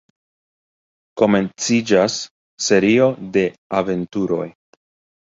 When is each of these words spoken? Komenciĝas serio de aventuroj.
Komenciĝas 1.23 2.17
serio 2.71 3.13
de 3.39 3.47
aventuroj. 3.85 4.45